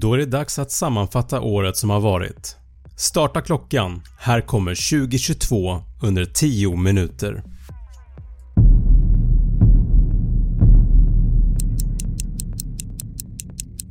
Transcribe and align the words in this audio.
Då 0.00 0.14
är 0.14 0.18
det 0.18 0.26
dags 0.26 0.58
att 0.58 0.70
sammanfatta 0.70 1.40
året 1.40 1.76
som 1.76 1.90
har 1.90 2.00
varit. 2.00 2.56
Starta 2.96 3.40
klockan, 3.40 4.02
här 4.18 4.40
kommer 4.40 4.98
2022 5.00 5.82
under 6.02 6.24
10 6.24 6.76
minuter. 6.76 7.42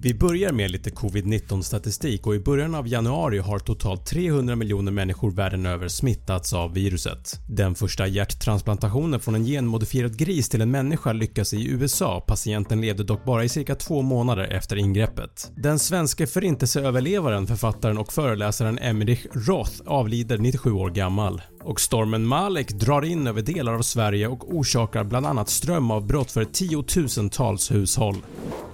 Vi 0.08 0.14
börjar 0.14 0.52
med 0.52 0.72
lite 0.72 0.90
covid-19 0.90 1.62
statistik 1.62 2.28
och 2.28 2.36
i 2.36 2.40
början 2.40 2.76
av 2.76 2.88
januari 2.88 3.40
har 3.40 3.60
totalt 3.60 4.06
300 4.06 4.56
miljoner 4.56 4.92
människor 4.92 5.32
världen 5.32 5.66
över 5.66 5.88
smittats 5.88 6.54
av 6.54 6.74
viruset. 6.74 7.40
Den 7.50 7.76
första 7.76 8.08
hjärttransplantationen 8.08 9.20
från 9.20 9.36
en 9.36 9.46
genmodifierad 9.46 10.18
gris 10.18 10.50
till 10.50 10.62
en 10.62 10.72
människa 10.72 11.14
lyckas 11.14 11.54
i 11.54 11.68
USA, 11.68 12.24
patienten 12.28 12.82
levde 12.82 13.04
dock 13.04 13.26
bara 13.26 13.44
i 13.44 13.50
cirka 13.50 13.76
två 13.76 14.02
månader 14.02 14.44
efter 14.44 14.76
ingreppet. 14.76 15.52
Den 15.56 15.80
svenske 15.80 16.28
förintelseöverlevaren, 16.28 17.48
författaren 17.48 17.98
och 17.98 18.14
föreläsaren 18.14 18.80
Emmerich 18.80 19.26
Roth 19.34 19.82
avlider 19.86 20.38
97 20.38 20.72
år 20.72 20.90
gammal 20.90 21.42
och 21.64 21.82
stormen 21.82 22.26
Malek 22.26 22.72
drar 22.72 23.06
in 23.06 23.28
över 23.28 23.42
delar 23.42 23.74
av 23.74 23.82
Sverige 23.82 24.28
och 24.28 24.56
orsakar 24.56 25.04
bland 25.04 25.26
annat 25.26 25.50
strömavbrott 25.50 26.32
för 26.32 26.46
tiotusentals 26.46 27.72
hushåll. 27.72 28.16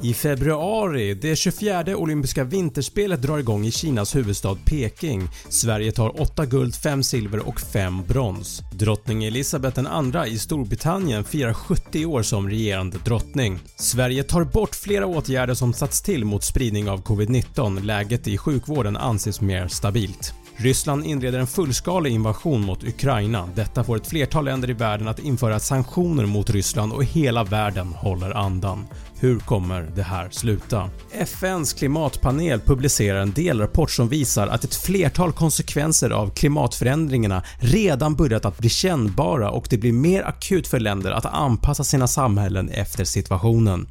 I 0.02 0.14
februari, 0.14 1.14
det 1.14 1.36
24 1.36 1.98
olympiska 1.98 2.44
vinterspelet 2.44 3.22
drar 3.22 3.38
igång 3.38 3.66
i 3.66 3.72
Kinas 3.72 4.16
huvudstad 4.16 4.58
Peking. 4.66 5.30
Sverige 5.50 5.92
tar 5.92 6.22
8 6.22 6.46
guld, 6.46 6.76
5 6.76 7.04
silver 7.04 7.48
och 7.48 7.62
5 7.62 8.04
brons. 8.08 8.62
Drottning 8.74 9.24
Elizabeth 9.24 9.80
II 9.80 10.34
i 10.34 10.38
Storbritannien 10.38 11.24
firar 11.24 11.54
70 11.54 12.06
år 12.06 12.24
som 12.24 12.50
regerande 12.50 12.98
drottning. 13.06 13.60
Sverige 13.76 14.24
tar 14.24 14.44
bort 14.44 14.76
flera 14.76 15.06
åtgärder 15.06 15.54
som 15.54 15.74
satts 15.74 16.02
till 16.02 16.26
mot 16.26 16.44
spridning 16.44 16.90
av 16.90 17.04
covid-19. 17.04 17.84
Läget 17.84 18.28
i 18.28 18.38
sjukvården 18.38 18.98
anses 18.98 19.42
mer 19.42 19.68
stabilt. 19.68 20.34
Ryssland 20.58 21.06
inleder 21.06 21.40
en 21.40 21.48
fullskalig 21.48 22.12
invasion 22.12 22.62
mot 22.62 22.84
Ukraina. 22.84 23.50
Detta 23.56 23.84
får 23.84 23.98
ett 23.98 24.08
flertal 24.08 24.46
länder 24.46 24.70
i 24.70 24.74
världen 24.74 25.08
att 25.08 25.20
införa 25.20 25.60
sanktioner 25.60 26.26
mot 26.26 26.50
Ryssland 26.50 26.94
och 26.94 27.04
hela 27.04 27.44
världen 27.44 27.88
håller 27.88 28.32
andan. 28.38 28.86
Hur 29.20 29.40
kommer 29.40 29.92
det 29.96 30.04
här 30.04 30.30
sluta? 30.32 30.90
FNs 31.12 31.74
klimatpanel 31.74 32.60
publicerar 32.60 33.20
en 33.20 33.32
delrapport 33.32 33.92
som 33.92 34.10
visar 34.10 34.48
att 34.48 34.64
ett 34.64 34.76
flertal 34.76 35.34
konsekvenser 35.34 36.10
av 36.10 36.30
klimatförändringarna 36.30 37.44
redan 37.60 38.16
börjat 38.16 38.46
att 38.46 38.58
bli 38.58 38.70
kännbara 38.70 39.50
och 39.50 39.68
det 39.70 39.78
blir 39.78 39.94
mer 39.94 40.24
akut 40.24 40.68
för 40.68 40.80
länder 40.80 41.12
att 41.12 41.26
anpassa 41.26 41.84
sina 41.84 42.08
samhällen 42.08 42.70
efter 42.70 43.04
situationen. 43.04 43.88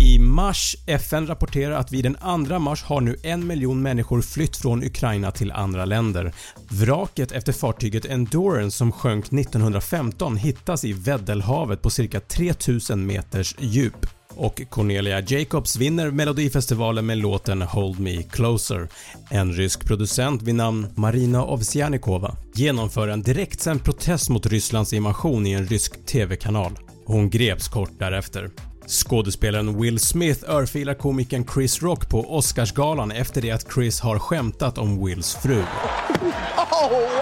I 0.00 0.18
mars 0.18 0.76
FN 0.86 1.26
rapporterar 1.26 1.74
att 1.74 1.92
vid 1.92 2.04
den 2.04 2.46
2 2.48 2.58
mars 2.58 2.82
har 2.82 3.00
nu 3.00 3.16
en 3.22 3.46
miljon 3.46 3.82
människor 3.82 4.22
flytt 4.22 4.56
från 4.56 4.84
Ukraina 4.84 5.30
till 5.30 5.52
andra 5.52 5.84
länder. 5.84 6.32
Vraket 6.68 7.32
efter 7.32 7.52
fartyget 7.52 8.04
Endurance 8.04 8.76
som 8.76 8.92
sjönk 8.92 9.24
1915 9.24 10.36
hittas 10.36 10.84
i 10.84 10.92
Väddellhavet 10.92 11.82
på 11.82 11.90
cirka 11.90 12.20
3000 12.20 13.06
meters 13.06 13.54
djup 13.58 14.06
och 14.36 14.62
Cornelia 14.70 15.20
Jacobs 15.20 15.76
vinner 15.76 16.10
melodifestivalen 16.10 17.06
med 17.06 17.18
låten 17.18 17.62
“Hold 17.62 18.00
Me 18.00 18.22
Closer”. 18.22 18.88
En 19.30 19.52
rysk 19.52 19.86
producent 19.86 20.42
vid 20.42 20.54
namn 20.54 20.86
Marina 20.94 21.44
Ovsjanikova 21.44 22.36
genomför 22.54 23.08
en 23.08 23.22
direktsänd 23.22 23.84
protest 23.84 24.28
mot 24.28 24.46
Rysslands 24.46 24.92
invasion 24.92 25.46
i 25.46 25.52
en 25.52 25.66
rysk 25.66 26.06
TV-kanal. 26.06 26.72
Hon 27.06 27.30
greps 27.30 27.68
kort 27.68 27.98
därefter. 27.98 28.50
Skådespelaren 28.86 29.80
Will 29.80 29.98
Smith 29.98 30.50
örfilar 30.50 30.94
komikern 30.94 31.46
Chris 31.54 31.82
Rock 31.82 32.08
på 32.08 32.36
Oscarsgalan 32.36 33.10
efter 33.10 33.42
det 33.42 33.50
att 33.50 33.72
Chris 33.74 34.00
har 34.00 34.18
skämtat 34.18 34.78
om 34.78 35.04
Wills 35.04 35.34
fru. 35.34 35.62
Oh, 36.56 36.90
wow. 36.90 37.16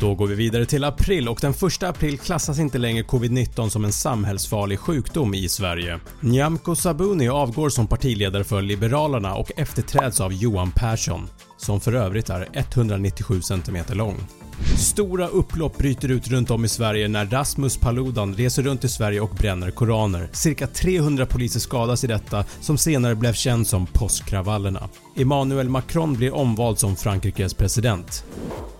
Då 0.00 0.14
går 0.14 0.26
vi 0.26 0.34
vidare 0.34 0.66
till 0.66 0.84
april 0.84 1.28
och 1.28 1.38
den 1.40 1.52
1 1.52 1.82
april 1.82 2.18
klassas 2.18 2.58
inte 2.58 2.78
längre 2.78 3.04
covid-19 3.04 3.68
som 3.68 3.84
en 3.84 3.92
samhällsfarlig 3.92 4.78
sjukdom 4.78 5.34
i 5.34 5.48
Sverige. 5.48 6.00
Nyamko 6.20 6.74
Sabuni 6.74 7.28
avgår 7.28 7.68
som 7.68 7.86
partiledare 7.86 8.44
för 8.44 8.62
Liberalerna 8.62 9.34
och 9.34 9.52
efterträds 9.56 10.20
av 10.20 10.32
Johan 10.32 10.72
Persson, 10.72 11.28
som 11.56 11.80
för 11.80 11.92
övrigt 11.92 12.30
är 12.30 12.48
197 12.52 13.40
cm 13.40 13.76
lång. 13.88 14.16
Stora 14.78 15.28
upplopp 15.28 15.78
bryter 15.78 16.10
ut 16.10 16.28
runt 16.28 16.50
om 16.50 16.64
i 16.64 16.68
Sverige 16.68 17.08
när 17.08 17.26
Rasmus 17.26 17.76
Paludan 17.76 18.34
reser 18.34 18.62
runt 18.62 18.84
i 18.84 18.88
Sverige 18.88 19.20
och 19.20 19.34
bränner 19.34 19.70
koraner. 19.70 20.28
Cirka 20.32 20.66
300 20.66 21.26
poliser 21.26 21.60
skadas 21.60 22.04
i 22.04 22.06
detta 22.06 22.44
som 22.60 22.78
senare 22.78 23.14
blev 23.14 23.32
känd 23.32 23.66
som 23.66 23.86
påskkravallerna. 23.86 24.88
Emmanuel 25.16 25.68
Macron 25.68 26.14
blir 26.14 26.34
omvald 26.34 26.78
som 26.78 26.96
Frankrikes 26.96 27.54
president. 27.54 28.24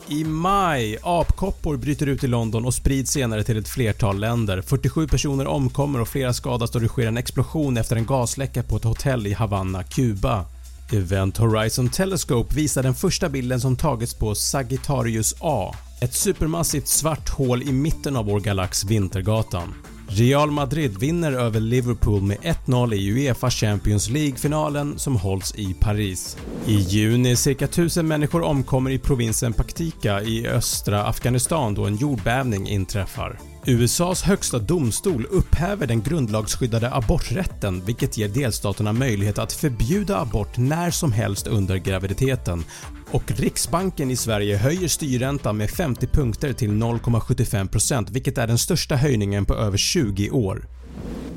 I 0.08 0.24
maj, 0.24 0.98
apkoppor 1.02 1.76
bryter 1.76 2.06
ut 2.06 2.24
i 2.24 2.26
London 2.26 2.64
och 2.64 2.74
sprids 2.74 3.10
senare 3.10 3.44
till 3.44 3.58
ett 3.58 3.68
flertal 3.68 4.20
länder. 4.20 4.62
47 4.62 5.06
personer 5.06 5.46
omkommer 5.46 6.00
och 6.00 6.08
flera 6.08 6.32
skadas 6.32 6.70
då 6.70 6.78
det 6.78 6.88
sker 6.88 7.06
en 7.06 7.16
explosion 7.16 7.76
efter 7.76 7.96
en 7.96 8.06
gasläcka 8.06 8.62
på 8.62 8.76
ett 8.76 8.84
hotell 8.84 9.26
i 9.26 9.32
Havanna, 9.32 9.82
Kuba. 9.82 10.44
Event 10.92 11.38
Horizon 11.38 11.88
Telescope 11.88 12.54
visar 12.54 12.82
den 12.82 12.94
första 12.94 13.28
bilden 13.28 13.60
som 13.60 13.76
tagits 13.76 14.14
på 14.14 14.34
Sagittarius 14.34 15.34
A, 15.40 15.74
ett 16.00 16.14
supermassivt 16.14 16.88
svart 16.88 17.28
hål 17.28 17.62
i 17.62 17.72
mitten 17.72 18.16
av 18.16 18.26
vår 18.26 18.40
galax 18.40 18.84
Vintergatan. 18.84 19.74
Real 20.08 20.50
Madrid 20.50 20.98
vinner 20.98 21.32
över 21.32 21.60
Liverpool 21.60 22.22
med 22.22 22.38
1-0 22.38 22.94
i 22.94 23.12
Uefa 23.12 23.50
Champions 23.50 24.10
League-finalen 24.10 24.98
som 24.98 25.16
hålls 25.16 25.54
i 25.54 25.74
Paris. 25.80 26.36
I 26.66 26.74
juni 26.74 27.36
cirka 27.36 27.64
1000 27.64 28.08
människor 28.08 28.42
omkommer 28.42 28.90
i 28.90 28.98
provinsen 28.98 29.52
Paktika 29.52 30.22
i 30.22 30.46
östra 30.46 31.04
Afghanistan 31.04 31.74
då 31.74 31.84
en 31.86 31.96
jordbävning 31.96 32.68
inträffar. 32.68 33.51
USAs 33.66 34.22
högsta 34.22 34.58
domstol 34.58 35.26
upphäver 35.30 35.86
den 35.86 36.02
grundlagsskyddade 36.02 36.94
aborträtten 36.94 37.82
vilket 37.84 38.16
ger 38.16 38.28
delstaterna 38.28 38.92
möjlighet 38.92 39.38
att 39.38 39.52
förbjuda 39.52 40.20
abort 40.20 40.56
när 40.56 40.90
som 40.90 41.12
helst 41.12 41.46
under 41.46 41.76
graviditeten 41.76 42.64
och 43.10 43.30
Riksbanken 43.30 44.10
i 44.10 44.16
Sverige 44.16 44.56
höjer 44.56 44.88
styrräntan 44.88 45.56
med 45.56 45.70
50 45.70 46.06
punkter 46.06 46.52
till 46.52 46.70
0,75% 46.70 48.06
vilket 48.10 48.38
är 48.38 48.46
den 48.46 48.58
största 48.58 48.96
höjningen 48.96 49.44
på 49.44 49.54
över 49.54 49.78
20 49.78 50.30
år. 50.30 50.66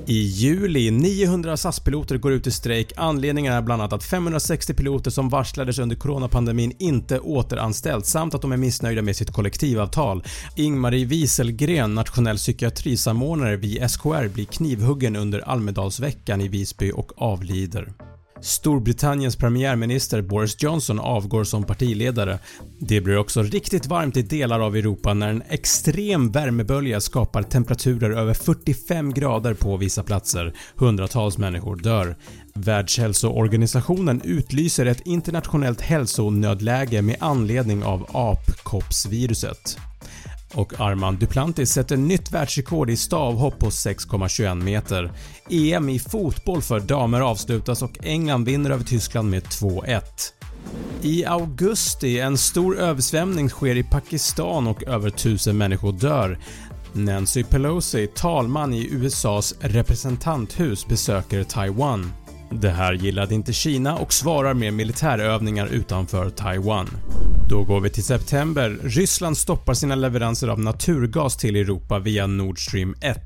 I 0.08 0.22
juli 0.22 0.92
900 0.92 1.58
SAS-piloter 1.58 2.18
går 2.18 2.32
ut 2.32 2.48
i 2.48 2.52
strejk. 2.52 2.94
Anledningen 2.96 3.54
är 3.54 3.62
bland 3.62 3.82
annat 3.82 3.94
att 3.94 4.04
560 4.04 4.74
piloter 4.74 5.12
som 5.12 5.30
varslades 5.30 5.80
under 5.80 5.96
coronapandemin 5.96 6.74
inte 6.80 7.20
återanställts 7.20 8.12
samt 8.12 8.36
att 8.36 8.42
de 8.42 8.52
är 8.52 8.58
missnöjda 8.58 9.02
med 9.02 9.16
sitt 9.16 9.32
kollektivavtal. 9.32 10.24
Ingmarie 10.56 11.06
Wieselgren, 11.06 11.96
nationell 11.96 12.38
psykiatrisamordnare 12.38 13.56
vid 13.56 13.92
SKR 13.92 14.28
blir 14.28 14.46
knivhuggen 14.46 15.16
under 15.16 15.40
Almedalsveckan 15.40 16.42
i 16.42 16.48
Visby 16.48 16.92
och 16.92 17.22
avlider. 17.22 17.94
Storbritanniens 18.46 19.36
premiärminister 19.36 20.22
Boris 20.22 20.64
Johnson 20.64 21.00
avgår 21.00 21.44
som 21.44 21.64
partiledare. 21.64 22.40
Det 22.80 23.02
blir 23.02 23.18
också 23.18 23.44
riktigt 23.44 23.88
varmt 23.88 24.18
i 24.18 24.22
delar 24.22 24.60
av 24.60 24.76
Europa 24.76 25.14
när 25.14 25.30
en 25.30 25.44
extrem 25.50 26.32
värmebölja 26.32 27.02
skapar 27.02 27.44
temperaturer 27.44 28.10
över 28.12 28.34
45 28.34 29.14
grader 29.14 29.54
på 29.54 29.78
vissa 29.78 30.04
platser. 30.04 30.54
Hundratals 30.76 31.38
människor 31.38 31.76
dör. 31.76 32.16
Världshälsoorganisationen 32.54 34.22
utlyser 34.22 34.86
ett 34.86 35.08
internationellt 35.08 35.82
hälsonödläge 35.82 37.02
med 37.02 37.18
anledning 37.20 37.84
av 37.84 38.10
apkoppsviruset 38.14 39.78
och 40.56 40.80
Armand 40.80 41.18
Duplantis 41.18 41.72
sätter 41.72 41.98
nytt 41.98 42.32
världsrekord 42.32 42.90
i 42.90 42.98
stavhopp 42.98 43.60
på 43.60 43.70
6,21 43.70 44.64
meter. 44.64 45.12
EM 45.50 45.90
i 45.90 46.00
fotboll 46.00 46.62
för 46.62 46.80
damer 46.80 47.22
avslutas 47.22 47.82
och 47.82 47.98
England 48.04 48.46
vinner 48.46 48.70
över 48.70 48.84
Tyskland 48.84 49.30
med 49.30 49.44
2-1. 49.44 50.02
I 51.02 51.26
augusti 51.26 52.20
en 52.20 52.38
stor 52.38 52.80
översvämning 52.80 53.50
sker 53.50 53.76
i 53.76 53.84
Pakistan 53.84 54.68
och 54.68 54.84
över 54.84 55.08
1000 55.08 55.58
människor 55.58 55.92
dör. 55.92 56.40
Nancy 56.94 57.44
Pelosi, 57.44 58.08
talman 58.08 58.74
i 58.74 58.88
USAs 58.92 59.56
representanthus, 59.60 60.88
besöker 60.88 61.44
Taiwan. 61.44 62.14
Det 62.50 62.70
här 62.70 62.94
gillade 62.94 63.36
inte 63.36 63.54
Kina 63.54 63.98
och 63.98 64.14
svarar 64.14 64.54
med 64.54 64.74
militärövningar 64.74 65.68
utanför 65.68 66.30
Taiwan. 66.30 66.90
Då 67.50 67.64
går 67.64 67.80
vi 67.80 67.90
till 67.90 68.04
september. 68.04 68.78
Ryssland 68.84 69.38
stoppar 69.38 69.74
sina 69.74 69.96
leveranser 69.96 70.48
av 70.48 70.60
naturgas 70.60 71.38
till 71.38 71.56
Europa 71.56 72.00
via 72.00 72.28
Nord 72.28 72.68
Stream 72.68 72.96
1. 73.02 73.20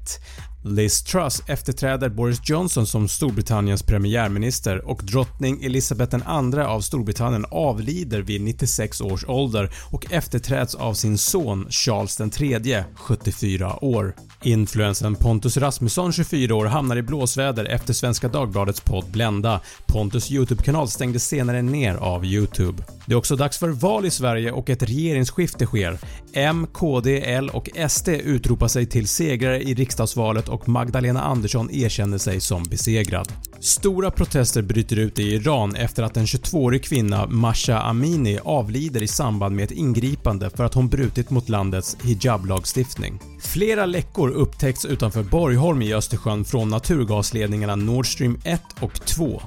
Liz 0.63 1.03
Truss 1.03 1.44
efterträder 1.47 2.09
Boris 2.09 2.39
Johnson 2.44 2.88
som 2.88 3.07
Storbritanniens 3.07 3.83
premiärminister 3.83 4.85
och 4.89 5.01
drottning 5.03 5.63
Elizabeth 5.63 6.15
II 6.15 6.59
av 6.59 6.81
Storbritannien 6.81 7.45
avlider 7.51 8.21
vid 8.21 8.41
96 8.41 9.01
års 9.01 9.25
ålder 9.27 9.71
och 9.91 10.13
efterträds 10.13 10.75
av 10.75 10.94
sin 10.94 11.17
son 11.17 11.67
Charles 11.69 12.21
III, 12.41 12.83
74 12.95 13.83
år. 13.83 14.15
Influensen 14.44 15.15
Pontus 15.15 15.57
Rasmusson, 15.57 16.13
24 16.13 16.56
år, 16.56 16.65
hamnar 16.65 16.97
i 16.97 17.01
blåsväder 17.01 17.65
efter 17.65 17.94
Svenska 17.94 18.27
Dagbladets 18.27 18.81
podd 18.81 19.11
Blenda. 19.11 19.61
Pontus 19.88 20.31
YouTube-kanal 20.31 20.88
stängdes 20.88 21.27
senare 21.27 21.61
ner 21.61 21.95
av 21.95 22.25
YouTube. 22.25 22.83
Det 23.06 23.13
är 23.13 23.17
också 23.17 23.35
dags 23.35 23.57
för 23.57 23.69
val 23.69 24.06
i 24.06 24.11
Sverige 24.11 24.51
och 24.51 24.69
ett 24.69 24.83
regeringsskifte 24.83 25.65
sker. 25.65 26.00
M, 26.33 26.67
KD, 26.73 27.21
L 27.21 27.50
och 27.53 27.69
SD 27.89 28.09
utropar 28.09 28.67
sig 28.67 28.85
till 28.85 29.07
segrare 29.07 29.61
i 29.61 29.73
riksdagsvalet 29.73 30.49
och 30.50 30.69
Magdalena 30.69 31.22
Andersson 31.22 31.72
erkänner 31.72 32.18
sig 32.18 32.40
som 32.40 32.63
besegrad. 32.63 33.34
Stora 33.60 34.12
protester 34.12 34.62
bryter 34.62 35.00
ut 35.00 35.19
i 35.19 35.24
Iran 35.24 35.75
efter 35.75 36.04
att 36.04 36.18
en 36.18 36.25
22-årig 36.25 36.84
kvinna, 36.84 37.28
Masha 37.28 37.80
Amini, 37.80 38.40
avlider 38.44 39.04
i 39.04 39.07
samband 39.07 39.56
med 39.56 39.66
ett 39.66 39.72
ingripande 39.72 40.50
för 40.50 40.63
att 40.63 40.74
hon 40.74 40.90
brutit 40.90 41.30
mot 41.30 41.50
landets 41.50 41.98
hijablagstiftning. 42.04 43.19
Flera 43.42 43.86
läckor 43.86 44.30
upptäcks 44.30 44.86
utanför 44.86 45.24
Borgholm 45.24 45.81
i 45.81 45.94
Östersjön 45.94 46.46
från 46.46 46.69
naturgasledningarna 46.69 47.75
Nord 47.75 48.13
Stream 48.13 48.40
1 48.44 48.62
och 48.81 49.06
2. 49.06 49.42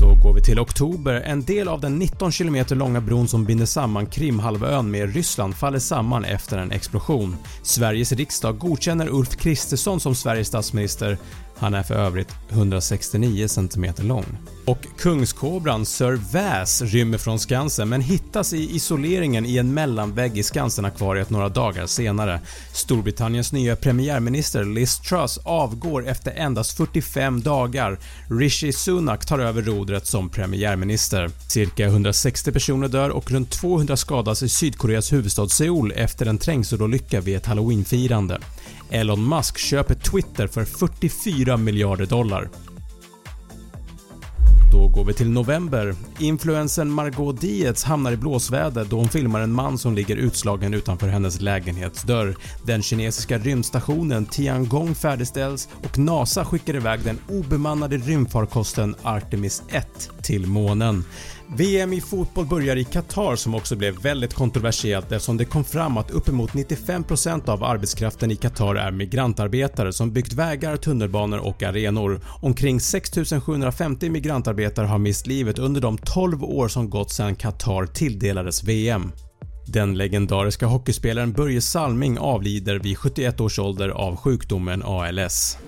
Då 0.00 0.14
går 0.14 0.32
vi 0.32 0.42
till 0.42 0.58
oktober. 0.58 1.14
En 1.14 1.42
del 1.42 1.68
av 1.68 1.80
den 1.80 1.98
19 1.98 2.32
km 2.32 2.64
långa 2.70 3.00
bron 3.00 3.28
som 3.28 3.44
binder 3.44 3.66
samman 3.66 4.06
Krimhalvön 4.06 4.90
med 4.90 5.14
Ryssland 5.14 5.56
faller 5.56 5.78
samman 5.78 6.24
efter 6.24 6.58
en 6.58 6.72
explosion. 6.72 7.36
Sveriges 7.62 8.12
riksdag 8.12 8.58
godkänner 8.58 9.08
Ulf 9.08 9.36
Kristersson 9.36 10.00
som 10.00 10.14
Sveriges 10.14 10.48
statsminister 10.48 11.18
han 11.58 11.74
är 11.74 11.82
för 11.82 11.94
övrigt 11.94 12.28
169 12.50 13.48
cm 13.48 13.86
lång. 13.98 14.24
Och 14.64 14.86
kungskobran 14.98 15.86
Sir 15.86 16.20
Väs 16.32 16.82
rymmer 16.82 17.18
från 17.18 17.38
Skansen 17.38 17.88
men 17.88 18.00
hittas 18.00 18.52
i 18.52 18.76
isoleringen 18.76 19.46
i 19.46 19.58
en 19.58 19.74
mellanvägg 19.74 20.38
i 20.38 20.42
Skansen-akvariet 20.42 21.30
några 21.30 21.48
dagar 21.48 21.86
senare. 21.86 22.40
Storbritanniens 22.72 23.52
nya 23.52 23.76
premiärminister 23.76 24.64
Liz 24.64 24.98
Truss 24.98 25.38
avgår 25.44 26.08
efter 26.08 26.32
endast 26.32 26.76
45 26.76 27.42
dagar. 27.42 27.98
Rishi 28.30 28.72
Sunak 28.72 29.26
tar 29.26 29.38
över 29.38 29.62
rodret 29.62 30.06
som 30.06 30.28
premiärminister. 30.28 31.30
Cirka 31.48 31.86
160 31.86 32.52
personer 32.52 32.88
dör 32.88 33.10
och 33.10 33.30
runt 33.30 33.50
200 33.50 33.96
skadas 33.96 34.42
i 34.42 34.48
Sydkoreas 34.48 35.12
huvudstad 35.12 35.48
Seoul 35.48 35.92
efter 35.92 36.26
en 36.26 36.38
trängselolycka 36.38 37.20
vid 37.20 37.36
ett 37.36 37.46
halloweenfirande. 37.46 38.38
Elon 38.90 39.28
Musk 39.28 39.58
köper 39.58 39.94
Twitter 39.94 40.46
för 40.46 40.64
44 40.64 41.56
miljarder 41.56 42.06
dollar. 42.06 42.48
Då 44.72 44.88
går 44.88 45.04
vi 45.04 45.14
till 45.14 45.30
november. 45.30 45.94
Influensen 46.18 46.90
Margot 46.90 47.40
Dietz 47.40 47.84
hamnar 47.84 48.12
i 48.12 48.16
blåsväder 48.16 48.84
då 48.84 48.96
hon 48.96 49.08
filmar 49.08 49.40
en 49.40 49.52
man 49.52 49.78
som 49.78 49.94
ligger 49.94 50.16
utslagen 50.16 50.74
utanför 50.74 51.08
hennes 51.08 51.40
lägenhetsdörr. 51.40 52.36
Den 52.62 52.82
kinesiska 52.82 53.38
rymdstationen 53.38 54.26
Tiangong 54.26 54.94
färdigställs 54.94 55.68
och 55.84 55.98
NASA 55.98 56.44
skickar 56.44 56.76
iväg 56.76 57.00
den 57.04 57.18
obemannade 57.28 57.96
rymdfarkosten 57.96 58.94
Artemis 59.02 59.62
1 59.68 60.10
till 60.22 60.46
månen. 60.46 61.04
VM 61.48 61.92
i 61.92 62.00
fotboll 62.00 62.46
börjar 62.46 62.76
i 62.76 62.84
Qatar 62.84 63.36
som 63.36 63.54
också 63.54 63.76
blev 63.76 64.02
väldigt 64.02 64.34
kontroversiellt 64.34 65.12
eftersom 65.12 65.36
det 65.36 65.44
kom 65.44 65.64
fram 65.64 65.96
att 65.96 66.10
uppemot 66.10 66.50
95% 66.50 67.48
av 67.48 67.64
arbetskraften 67.64 68.30
i 68.30 68.36
Qatar 68.36 68.74
är 68.74 68.90
migrantarbetare 68.90 69.92
som 69.92 70.12
byggt 70.12 70.32
vägar, 70.32 70.76
tunnelbanor 70.76 71.38
och 71.38 71.62
arenor. 71.62 72.20
Omkring 72.42 72.80
6750 72.80 74.10
migrantarbetare 74.10 74.86
har 74.86 74.98
mist 74.98 75.26
livet 75.26 75.58
under 75.58 75.80
de 75.80 75.98
12 75.98 76.44
år 76.44 76.68
som 76.68 76.90
gått 76.90 77.12
sedan 77.12 77.36
Qatar 77.36 77.86
tilldelades 77.86 78.64
VM. 78.64 79.12
Den 79.66 79.94
legendariska 79.94 80.66
hockeyspelaren 80.66 81.32
Börje 81.32 81.60
Salming 81.60 82.18
avlider 82.18 82.78
vid 82.78 82.98
71 82.98 83.40
års 83.40 83.58
ålder 83.58 83.88
av 83.88 84.16
sjukdomen 84.16 84.82
ALS. 84.82 85.58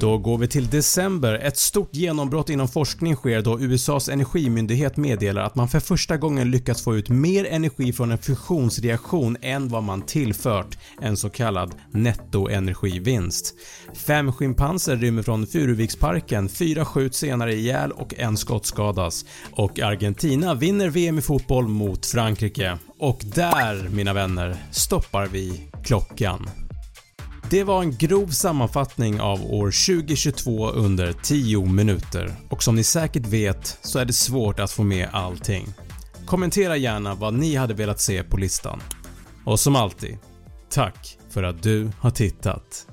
Då 0.00 0.18
går 0.18 0.38
vi 0.38 0.48
till 0.48 0.70
december. 0.70 1.34
Ett 1.34 1.56
stort 1.56 1.94
genombrott 1.94 2.50
inom 2.50 2.68
forskning 2.68 3.16
sker 3.16 3.42
då 3.42 3.60
USAs 3.60 4.08
energimyndighet 4.08 4.96
meddelar 4.96 5.42
att 5.42 5.54
man 5.54 5.68
för 5.68 5.80
första 5.80 6.16
gången 6.16 6.50
lyckats 6.50 6.84
få 6.84 6.96
ut 6.96 7.08
mer 7.08 7.44
energi 7.44 7.92
från 7.92 8.12
en 8.12 8.18
fusionsreaktion 8.18 9.36
än 9.40 9.68
vad 9.68 9.82
man 9.82 10.02
tillfört, 10.02 10.78
en 11.00 11.16
så 11.16 11.30
kallad 11.30 11.74
nettoenergivinst. 11.90 13.54
Fem 13.94 14.32
schimpanser 14.32 14.96
rymmer 14.96 15.22
från 15.22 15.46
Furuviksparken, 15.46 16.48
fyra 16.48 16.84
skjuts 16.84 17.18
senare 17.18 17.54
ihjäl 17.54 17.92
och 17.92 18.14
en 18.18 18.36
skottskadas. 18.36 19.24
Och 19.52 19.80
Argentina 19.80 20.54
vinner 20.54 20.88
VM 20.88 21.18
i 21.18 21.22
fotboll 21.22 21.68
mot 21.68 22.06
Frankrike. 22.06 22.78
Och 22.98 23.20
där 23.24 23.88
mina 23.88 24.12
vänner 24.12 24.56
stoppar 24.70 25.26
vi 25.26 25.70
klockan. 25.84 26.65
Det 27.50 27.64
var 27.64 27.82
en 27.82 27.96
grov 27.96 28.26
sammanfattning 28.26 29.20
av 29.20 29.44
år 29.44 29.96
2022 29.96 30.70
under 30.70 31.12
10 31.12 31.66
minuter 31.66 32.32
och 32.50 32.62
som 32.62 32.74
ni 32.74 32.84
säkert 32.84 33.26
vet 33.26 33.78
så 33.82 33.98
är 33.98 34.04
det 34.04 34.12
svårt 34.12 34.60
att 34.60 34.70
få 34.70 34.82
med 34.82 35.08
allting. 35.12 35.66
Kommentera 36.26 36.76
gärna 36.76 37.14
vad 37.14 37.34
ni 37.34 37.54
hade 37.54 37.74
velat 37.74 38.00
se 38.00 38.22
på 38.22 38.36
listan. 38.36 38.80
Och 39.44 39.60
som 39.60 39.76
alltid, 39.76 40.18
tack 40.70 41.18
för 41.30 41.42
att 41.42 41.62
du 41.62 41.90
har 42.00 42.10
tittat. 42.10 42.86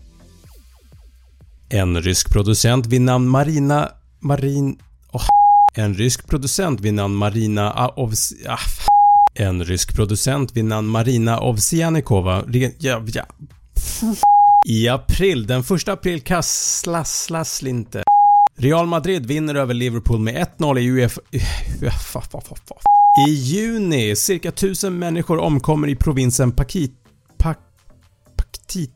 En 1.70 2.02
rysk 2.02 2.32
producent 2.32 2.86
vid 2.86 3.02
namn 3.02 3.30
Marina... 3.30 3.90
Marin... 4.20 4.78
Oh, 5.12 5.28
en 5.76 5.94
rysk 5.94 6.28
producent 6.28 6.82
vid 6.82 6.94
namn 6.94 7.16
Marina 7.16 7.72
Aovs... 7.72 8.34
Ah, 8.48 8.60
en 9.36 9.66
rysk 9.66 9.96
producent 9.96 10.52
vid 10.56 10.66
namn 10.66 10.88
Marina 10.88 11.40
Ovsianikova 11.40 12.44
ja, 12.80 13.02
ja. 13.08 13.26
I 14.66 14.88
april, 14.88 15.48
den 15.48 15.60
1 15.62 15.88
april 15.88 16.22
kasslas 16.22 17.64
inte. 17.64 18.04
Real 18.58 18.88
Madrid 18.88 19.26
vinner 19.26 19.56
över 19.56 19.74
Liverpool 19.74 20.20
med 20.20 20.48
1-0 20.58 20.80
i 20.80 20.92
Uefa... 20.92 21.22
I 23.28 23.32
juni, 23.32 24.16
cirka 24.16 24.50
1000 24.50 25.00
människor 25.00 25.38
omkommer 25.38 25.88
i 25.88 25.96
provinsen 25.96 26.52
Pakit... 26.52 26.92
Pak... 27.38 27.58
Paktit... 28.38 28.92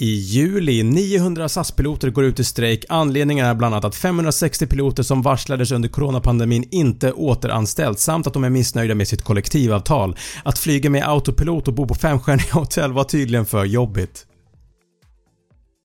I 0.00 0.14
juli, 0.14 0.82
900 0.82 1.48
SAS-piloter 1.48 2.10
går 2.10 2.24
ut 2.24 2.40
i 2.40 2.44
strejk. 2.44 2.84
Anledningen 2.88 3.46
är 3.46 3.54
bland 3.54 3.74
annat 3.74 3.84
att 3.84 3.94
560 3.94 4.66
piloter 4.66 5.02
som 5.02 5.22
varslades 5.22 5.72
under 5.72 5.88
coronapandemin 5.88 6.64
inte 6.70 7.12
återanställts 7.12 8.02
samt 8.02 8.26
att 8.26 8.32
de 8.32 8.44
är 8.44 8.50
missnöjda 8.50 8.94
med 8.94 9.08
sitt 9.08 9.22
kollektivavtal. 9.22 10.16
Att 10.42 10.58
flyga 10.58 10.90
med 10.90 11.08
autopilot 11.08 11.68
och 11.68 11.74
bo 11.74 11.86
på 11.86 11.94
femstjärniga 11.94 12.52
hotell 12.52 12.92
var 12.92 13.04
tydligen 13.04 13.46
för 13.46 13.64
jobbigt. 13.64 14.24